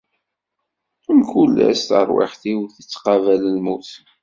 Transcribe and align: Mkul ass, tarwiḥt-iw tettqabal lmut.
Mkul 1.19 1.55
ass, 1.69 1.81
tarwiḥt-iw 1.89 2.59
tettqabal 2.75 3.41
lmut. 3.57 3.89